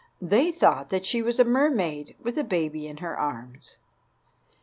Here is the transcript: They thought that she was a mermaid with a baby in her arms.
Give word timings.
They 0.19 0.51
thought 0.51 0.89
that 0.89 1.05
she 1.05 1.21
was 1.21 1.37
a 1.37 1.43
mermaid 1.43 2.15
with 2.19 2.35
a 2.35 2.43
baby 2.43 2.87
in 2.87 2.97
her 3.05 3.15
arms. 3.15 3.77